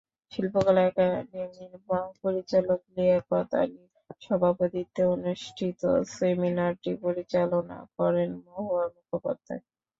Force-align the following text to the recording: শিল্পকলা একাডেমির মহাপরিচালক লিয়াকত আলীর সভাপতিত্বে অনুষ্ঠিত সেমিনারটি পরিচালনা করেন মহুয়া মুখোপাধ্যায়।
শিল্পকলা 0.31 0.81
একাডেমির 0.85 1.49
মহাপরিচালক 1.87 2.81
লিয়াকত 2.95 3.31
আলীর 3.61 3.89
সভাপতিত্বে 4.21 5.03
অনুষ্ঠিত 5.15 5.81
সেমিনারটি 6.11 6.91
পরিচালনা 7.03 7.77
করেন 7.97 8.29
মহুয়া 8.45 8.85
মুখোপাধ্যায়। 8.93 9.63